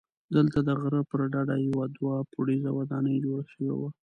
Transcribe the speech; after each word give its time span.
دلته 0.35 0.59
د 0.67 0.69
غره 0.81 1.01
پر 1.09 1.19
ډډه 1.33 1.57
یوه 1.67 1.85
دوه 1.97 2.15
پوړیزه 2.31 2.69
ودانۍ 2.79 3.15
جوړه 3.25 3.45
شوې 3.53 3.71
وه. 3.79 3.89